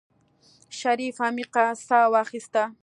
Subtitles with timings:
[0.79, 2.63] شريف عميقه سا واخيسته.